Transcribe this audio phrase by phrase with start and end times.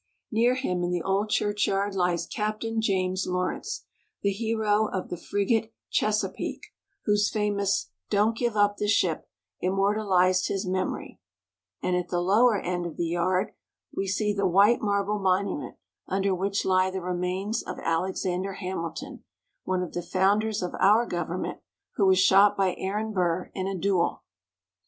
[0.31, 2.65] Near him in the old churchyard lies Capt.
[2.79, 3.83] James Law rence,
[4.23, 6.73] the hero of the frigate Chesa peake,
[7.05, 9.27] whose famous" Don't give up the Ship"
[9.69, 11.19] immortal ized his memory;
[11.83, 13.51] and at the lower end of the yard
[13.95, 15.75] we see the white marble monument
[16.07, 19.23] under which lie the remains of Alexander Hamilton,
[19.65, 21.59] one of the founders of our government,
[21.97, 24.23] who was shot by Aaron Burr in a duel.